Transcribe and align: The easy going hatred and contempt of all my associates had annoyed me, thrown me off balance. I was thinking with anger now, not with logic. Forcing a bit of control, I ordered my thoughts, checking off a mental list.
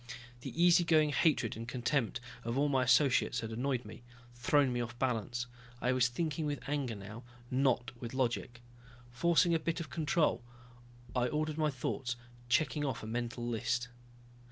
The 0.39 0.59
easy 0.59 0.83
going 0.83 1.11
hatred 1.11 1.55
and 1.55 1.67
contempt 1.67 2.19
of 2.43 2.57
all 2.57 2.69
my 2.69 2.81
associates 2.85 3.41
had 3.41 3.51
annoyed 3.51 3.85
me, 3.85 4.01
thrown 4.33 4.73
me 4.73 4.81
off 4.81 4.97
balance. 4.97 5.45
I 5.79 5.91
was 5.91 6.07
thinking 6.07 6.47
with 6.47 6.67
anger 6.67 6.95
now, 6.95 7.23
not 7.51 7.91
with 8.01 8.15
logic. 8.15 8.63
Forcing 9.11 9.53
a 9.53 9.59
bit 9.59 9.79
of 9.79 9.91
control, 9.91 10.41
I 11.15 11.27
ordered 11.27 11.59
my 11.59 11.69
thoughts, 11.69 12.15
checking 12.49 12.83
off 12.83 13.03
a 13.03 13.05
mental 13.05 13.45
list. 13.47 13.89